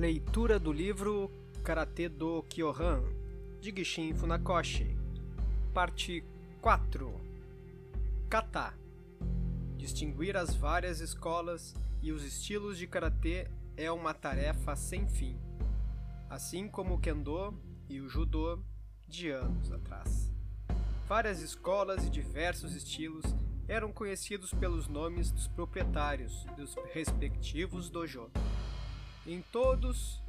Leitura 0.00 0.58
do 0.58 0.72
livro 0.72 1.30
Karate 1.62 2.08
do 2.08 2.42
Kyohan, 2.44 3.02
de 3.60 3.70
Gishin 3.70 4.14
Funakoshi. 4.14 4.96
Parte 5.74 6.24
4 6.62 7.20
Kata 8.30 8.72
Distinguir 9.76 10.38
as 10.38 10.54
várias 10.54 11.00
escolas 11.00 11.74
e 12.00 12.12
os 12.12 12.24
estilos 12.24 12.78
de 12.78 12.86
karatê 12.86 13.46
é 13.76 13.92
uma 13.92 14.14
tarefa 14.14 14.74
sem 14.74 15.06
fim, 15.06 15.38
assim 16.30 16.66
como 16.66 16.94
o 16.94 16.98
kendo 16.98 17.52
e 17.86 18.00
o 18.00 18.08
judô 18.08 18.58
de 19.06 19.28
anos 19.28 19.70
atrás. 19.70 20.32
Várias 21.06 21.42
escolas 21.42 22.06
e 22.06 22.08
diversos 22.08 22.74
estilos 22.74 23.26
eram 23.68 23.92
conhecidos 23.92 24.54
pelos 24.54 24.88
nomes 24.88 25.30
dos 25.30 25.46
proprietários 25.46 26.46
dos 26.56 26.74
respectivos 26.94 27.90
dojo. 27.90 28.30
Em 29.30 29.42
todos 29.42 30.20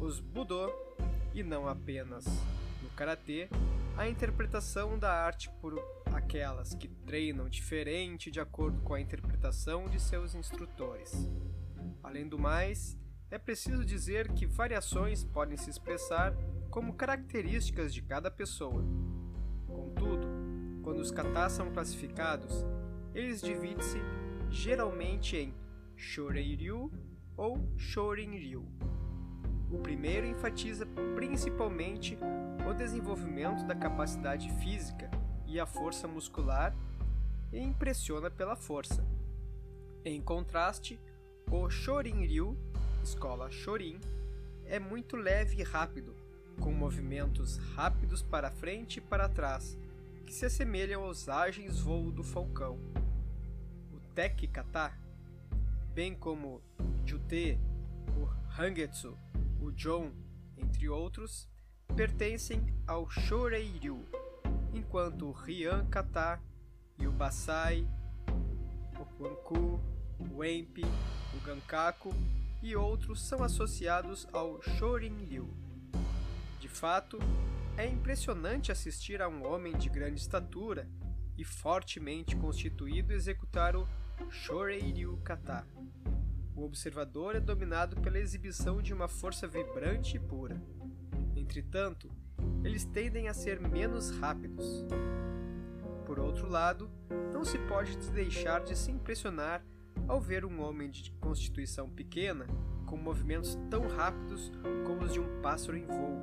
os 0.00 0.18
Budô, 0.18 0.68
e 1.32 1.44
não 1.44 1.68
apenas 1.68 2.24
no 2.82 2.90
Karatê, 2.96 3.48
a 3.96 4.08
interpretação 4.08 4.98
da 4.98 5.12
arte 5.12 5.48
por 5.60 5.80
aquelas 6.06 6.74
que 6.74 6.88
treinam 6.88 7.48
diferente 7.48 8.28
de 8.28 8.40
acordo 8.40 8.80
com 8.80 8.94
a 8.94 9.00
interpretação 9.00 9.88
de 9.88 10.00
seus 10.00 10.34
instrutores. 10.34 11.30
Além 12.02 12.28
do 12.28 12.36
mais, 12.36 12.98
é 13.30 13.38
preciso 13.38 13.84
dizer 13.84 14.32
que 14.32 14.44
variações 14.44 15.22
podem 15.22 15.56
se 15.56 15.70
expressar 15.70 16.34
como 16.68 16.94
características 16.94 17.94
de 17.94 18.02
cada 18.02 18.28
pessoa. 18.28 18.84
Contudo, 19.68 20.26
quando 20.82 20.98
os 20.98 21.12
katas 21.12 21.52
são 21.52 21.70
classificados, 21.72 22.66
eles 23.14 23.40
dividem-se 23.40 23.98
geralmente 24.50 25.36
em 25.36 25.54
Shoreiryu 25.94 26.90
ou 27.36 27.58
Shorin-ryu. 27.76 28.64
O 29.70 29.78
primeiro 29.78 30.26
enfatiza 30.26 30.86
principalmente 31.14 32.18
o 32.68 32.74
desenvolvimento 32.74 33.64
da 33.64 33.74
capacidade 33.74 34.50
física 34.54 35.10
e 35.46 35.58
a 35.60 35.66
força 35.66 36.08
muscular 36.08 36.74
e 37.52 37.58
impressiona 37.58 38.30
pela 38.30 38.56
força. 38.56 39.04
Em 40.04 40.20
contraste, 40.20 40.98
o 41.50 41.68
Shorin-ryu, 41.68 42.56
escola 43.02 43.50
Shorin, 43.50 44.00
é 44.66 44.78
muito 44.78 45.16
leve 45.16 45.60
e 45.60 45.64
rápido, 45.64 46.14
com 46.60 46.72
movimentos 46.72 47.56
rápidos 47.74 48.22
para 48.22 48.50
frente 48.50 48.98
e 48.98 49.00
para 49.00 49.28
trás, 49.28 49.76
que 50.24 50.32
se 50.32 50.46
assemelham 50.46 51.02
aos 51.02 51.28
ágeis 51.28 51.80
voo 51.80 52.12
do 52.12 52.22
falcão. 52.22 52.78
O 53.92 53.98
Tek 54.14 54.46
Kata, 54.46 54.92
bem 55.92 56.14
como 56.14 56.62
Jute, 57.10 57.58
o 58.16 58.28
Hangetsu, 58.56 59.18
o 59.60 59.72
Jon, 59.72 60.12
entre 60.56 60.88
outros, 60.88 61.48
pertencem 61.96 62.64
ao 62.86 63.10
Shoreiryu, 63.10 64.04
enquanto 64.72 65.26
o 65.26 65.32
Ryan 65.32 65.84
Kata 65.86 66.40
e 67.00 67.08
o 67.08 67.10
Basai, 67.10 67.84
o 68.96 69.04
Kwanku, 69.16 69.80
o 70.32 70.44
Empi, 70.44 70.84
o 71.36 71.44
Gankaku 71.44 72.14
e 72.62 72.76
outros 72.76 73.20
são 73.26 73.42
associados 73.42 74.28
ao 74.32 74.62
Shorin-ryu. 74.62 75.52
De 76.60 76.68
fato, 76.68 77.18
é 77.76 77.88
impressionante 77.88 78.70
assistir 78.70 79.20
a 79.20 79.28
um 79.28 79.44
homem 79.52 79.76
de 79.76 79.88
grande 79.88 80.20
estatura 80.20 80.88
e 81.36 81.44
fortemente 81.44 82.36
constituído 82.36 83.12
executar 83.12 83.74
o 83.74 83.84
Shoreiryu 84.30 85.16
Kata. 85.24 85.66
O 86.60 86.64
observador 86.64 87.34
é 87.34 87.40
dominado 87.40 87.98
pela 88.02 88.18
exibição 88.18 88.82
de 88.82 88.92
uma 88.92 89.08
força 89.08 89.48
vibrante 89.48 90.18
e 90.18 90.20
pura. 90.20 90.60
Entretanto, 91.34 92.10
eles 92.62 92.84
tendem 92.84 93.28
a 93.28 93.34
ser 93.34 93.58
menos 93.58 94.10
rápidos. 94.18 94.84
Por 96.04 96.18
outro 96.18 96.50
lado, 96.50 96.90
não 97.32 97.46
se 97.46 97.58
pode 97.60 97.96
deixar 98.10 98.62
de 98.62 98.76
se 98.76 98.90
impressionar 98.90 99.64
ao 100.06 100.20
ver 100.20 100.44
um 100.44 100.60
homem 100.60 100.90
de 100.90 101.10
constituição 101.12 101.88
pequena 101.88 102.46
com 102.84 102.98
movimentos 102.98 103.58
tão 103.70 103.88
rápidos 103.88 104.52
como 104.86 105.04
os 105.04 105.14
de 105.14 105.18
um 105.18 105.40
pássaro 105.40 105.78
em 105.78 105.86
voo 105.86 106.22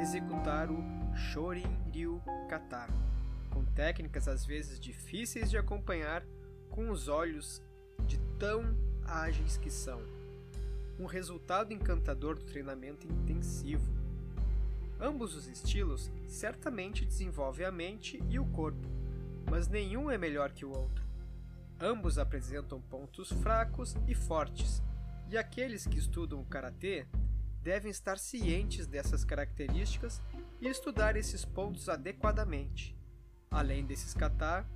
executar 0.00 0.70
o 0.70 0.82
Shorin 1.14 1.82
Ryu 1.92 2.22
Kata, 2.48 2.88
com 3.50 3.62
técnicas 3.62 4.26
às 4.26 4.46
vezes 4.46 4.80
difíceis 4.80 5.50
de 5.50 5.58
acompanhar 5.58 6.24
com 6.70 6.90
os 6.90 7.08
olhos 7.08 7.62
de 8.06 8.18
tão 8.38 8.83
ágeis 9.06 9.56
que 9.56 9.70
são. 9.70 10.00
Um 10.98 11.06
resultado 11.06 11.72
encantador 11.72 12.36
do 12.36 12.44
treinamento 12.44 13.06
intensivo. 13.06 13.92
Ambos 15.00 15.34
os 15.34 15.48
estilos 15.48 16.10
certamente 16.28 17.04
desenvolvem 17.04 17.66
a 17.66 17.72
mente 17.72 18.22
e 18.28 18.38
o 18.38 18.44
corpo, 18.46 18.88
mas 19.50 19.68
nenhum 19.68 20.10
é 20.10 20.16
melhor 20.16 20.52
que 20.52 20.64
o 20.64 20.70
outro. 20.70 21.04
Ambos 21.80 22.18
apresentam 22.18 22.80
pontos 22.80 23.32
fracos 23.32 23.96
e 24.06 24.14
fortes, 24.14 24.82
e 25.28 25.36
aqueles 25.36 25.86
que 25.86 25.98
estudam 25.98 26.40
o 26.40 26.46
karatê 26.46 27.06
devem 27.62 27.90
estar 27.90 28.18
cientes 28.18 28.86
dessas 28.86 29.24
características 29.24 30.22
e 30.60 30.68
estudar 30.68 31.16
esses 31.16 31.44
pontos 31.44 31.88
adequadamente. 31.88 32.96
Além 33.50 33.84
desses 33.84 34.14
kata, 34.14 34.66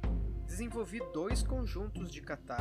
desenvolvi 0.47 1.01
dois 1.13 1.43
conjuntos 1.43 2.11
de 2.11 2.23
kata, 2.23 2.59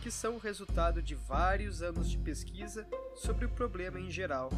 que 0.00 0.10
são 0.10 0.36
o 0.36 0.38
resultado 0.38 1.02
de 1.02 1.14
vários 1.14 1.82
anos 1.82 2.08
de 2.08 2.16
pesquisa 2.18 2.86
sobre 3.14 3.44
o 3.44 3.50
problema 3.50 4.00
em 4.00 4.10
geral. 4.10 4.50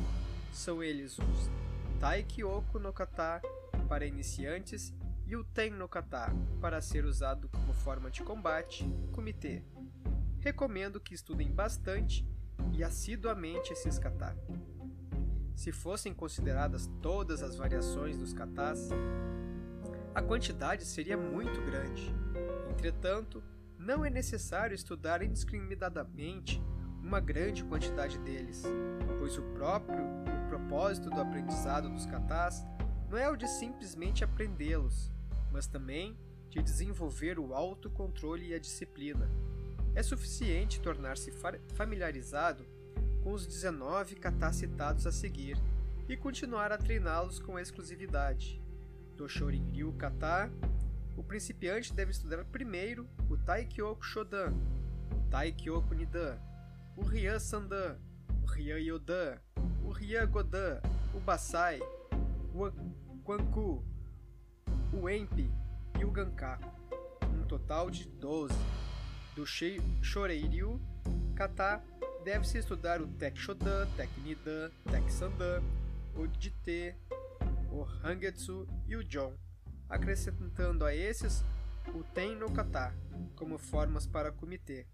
São 0.53 0.83
eles 0.83 1.19
os 1.19 1.51
Taikyoko 1.99 2.79
no 2.79 2.93
Kata 2.93 3.43
para 3.89 4.07
iniciantes 4.07 4.95
e 5.27 5.35
o 5.37 5.45
Ten 5.45 5.71
no 5.71 5.89
Kata 5.89 6.33
para 6.61 6.81
ser 6.81 7.05
usado 7.05 7.49
como 7.49 7.73
forma 7.73 8.11
de 8.11 8.23
combate 8.23 8.85
comitê. 9.13 9.65
Recomendo 10.41 11.01
que 11.01 11.15
estudem 11.15 11.51
bastante 11.51 12.27
e 12.73 12.83
assiduamente 12.85 13.73
esses 13.73 13.99
kata. 13.99 14.37
Se 15.55 15.73
fossem 15.73 16.15
consideradas 16.15 16.91
todas 17.01 17.43
as 17.43 17.57
variações 17.57 18.17
dos 18.17 18.33
katas, 18.33 18.91
a 20.15 20.23
quantidade 20.23 20.85
seria 20.85 21.17
muito 21.17 21.61
grande. 21.63 22.13
Entretanto, 22.71 23.43
não 23.83 24.05
é 24.05 24.11
necessário 24.11 24.75
estudar 24.75 25.23
indiscriminadamente 25.23 26.63
uma 27.03 27.19
grande 27.19 27.65
quantidade 27.65 28.17
deles, 28.21 28.63
pois 29.19 29.37
o 29.37 29.43
próprio 29.55 30.05
o 30.05 30.49
propósito 30.49 31.11
do 31.11 31.21
aprendizado 31.21 31.89
dos 31.89 32.07
katas 32.07 32.65
não 33.11 33.19
é 33.19 33.29
o 33.29 33.37
de 33.37 33.49
simplesmente 33.49 34.23
aprendê-los, 34.23 35.11
mas 35.51 35.67
também 35.67 36.17
de 36.49 36.63
desenvolver 36.63 37.41
o 37.41 37.55
autocontrole 37.55 38.49
e 38.49 38.55
a 38.55 38.59
disciplina. 38.59 39.29
É 39.95 40.03
suficiente 40.03 40.81
tornar-se 40.81 41.33
familiarizado 41.75 42.65
com 43.25 43.33
os 43.33 43.47
19 43.47 44.15
katas 44.17 44.57
citados 44.57 45.07
a 45.07 45.13
seguir 45.13 45.59
e 46.09 46.17
continuar 46.17 46.71
a 46.71 46.79
treiná-los 46.79 47.41
com 47.41 47.59
exclusividade. 47.59 48.63
Do 49.17 49.29
Shorin-ryu 49.29 49.93
kata 49.95 50.51
o 51.17 51.23
principiante 51.23 51.93
deve 51.93 52.11
estudar 52.11 52.45
primeiro 52.45 53.09
Taikyoku 53.47 54.05
Shodan, 54.05 54.55
Taikyoku 55.31 55.95
Nidan, 55.95 56.39
o 56.97 57.03
Ryan 57.03 57.39
Sandan, 57.39 57.99
o 58.43 58.47
Ryan 58.47 58.79
Yodan, 58.79 59.39
o 59.85 59.91
Ryan 59.91 60.27
Godan, 60.27 60.81
o 61.15 61.21
Basai, 61.21 61.81
o 62.55 62.71
Kwanku, 63.25 63.85
o 64.93 65.09
Empi 65.09 65.51
e 65.99 66.05
o 66.05 66.11
Gankaku, 66.11 66.69
um 67.35 67.45
total 67.47 67.91
de 67.91 68.05
12. 68.09 68.55
Do 69.35 69.47
Shoreiryu 69.47 70.79
Kata 71.35 71.83
deve-se 72.23 72.59
estudar 72.59 73.01
o 73.01 73.07
Tek 73.07 73.37
Shodan, 73.37 73.89
Tek 73.97 74.11
Nidan, 74.23 74.71
Tek 74.91 75.11
Sandan, 75.11 75.63
o 76.15 76.27
Jite, 76.39 76.95
o 77.73 77.83
Hangetsu 77.83 78.69
e 78.87 78.95
o 78.95 79.03
Jon 79.03 79.35
acrescentando 79.89 80.85
a 80.85 80.95
esses 80.95 81.45
o 81.95 82.03
tem 82.03 82.37
no 82.37 82.51
kata, 82.51 82.95
como 83.37 83.59
formas 83.59 84.07
para 84.07 84.33
comitê. 84.33 84.87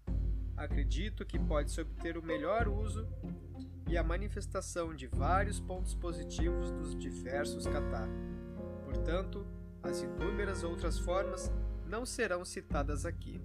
Acredito 0.57 1.25
que 1.25 1.39
pode-se 1.39 1.79
obter 1.79 2.17
o 2.17 2.23
melhor 2.23 2.67
uso 2.67 3.07
e 3.87 3.97
a 3.97 4.03
manifestação 4.03 4.93
de 4.93 5.07
vários 5.07 5.59
pontos 5.59 5.95
positivos 5.95 6.71
dos 6.71 6.95
diversos 6.95 7.65
kata. 7.65 8.07
Portanto, 8.83 9.45
as 9.81 10.01
inúmeras 10.01 10.63
outras 10.63 10.99
formas 10.99 11.51
não 11.85 12.05
serão 12.05 12.43
citadas 12.43 13.05
aqui. 13.05 13.41